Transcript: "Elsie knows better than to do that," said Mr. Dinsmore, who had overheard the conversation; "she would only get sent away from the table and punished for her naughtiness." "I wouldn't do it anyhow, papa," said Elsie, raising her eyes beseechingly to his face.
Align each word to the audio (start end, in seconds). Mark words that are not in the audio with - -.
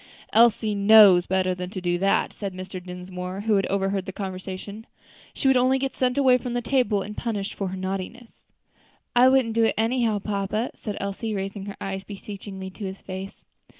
"Elsie 0.33 0.73
knows 0.73 1.27
better 1.27 1.53
than 1.53 1.69
to 1.69 1.79
do 1.79 1.99
that," 1.99 2.33
said 2.33 2.55
Mr. 2.55 2.83
Dinsmore, 2.83 3.41
who 3.41 3.53
had 3.57 3.67
overheard 3.67 4.07
the 4.07 4.11
conversation; 4.11 4.87
"she 5.35 5.47
would 5.47 5.55
only 5.55 5.77
get 5.77 5.95
sent 5.95 6.17
away 6.17 6.39
from 6.39 6.53
the 6.53 6.61
table 6.63 7.03
and 7.03 7.15
punished 7.15 7.53
for 7.53 7.67
her 7.67 7.77
naughtiness." 7.77 8.41
"I 9.15 9.29
wouldn't 9.29 9.53
do 9.53 9.65
it 9.65 9.75
anyhow, 9.77 10.17
papa," 10.17 10.71
said 10.73 10.97
Elsie, 10.99 11.35
raising 11.35 11.65
her 11.67 11.77
eyes 11.79 12.03
beseechingly 12.03 12.71
to 12.71 12.83
his 12.85 12.99
face. 13.03 13.45